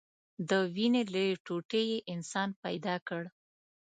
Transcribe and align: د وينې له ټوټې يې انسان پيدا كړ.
د 0.49 0.51
وينې 0.73 1.03
له 1.13 1.23
ټوټې 1.45 1.81
يې 1.91 1.99
انسان 2.13 2.49
پيدا 2.63 2.95
كړ. 3.07 3.23